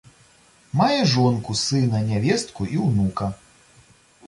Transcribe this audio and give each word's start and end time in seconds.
Мае 0.79 1.01
жонку, 1.15 1.51
сына, 1.65 2.01
нявестку 2.09 2.61
і 2.79 2.83
ўнука. 2.89 3.31